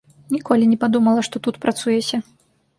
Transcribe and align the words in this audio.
Ніколі 0.35 0.69
не 0.71 0.77
падумала, 0.85 1.27
што 1.29 1.43
тут 1.47 1.63
працуеце. 1.69 2.25